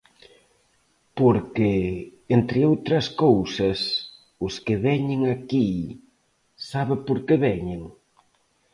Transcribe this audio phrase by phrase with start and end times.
[1.17, 1.71] Porque,
[2.37, 3.79] entre outras cousas,
[4.45, 5.69] os que veñen aquí
[6.69, 7.81] ¿sabe por que veñen?